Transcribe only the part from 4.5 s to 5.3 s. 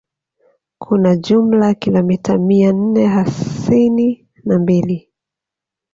mbili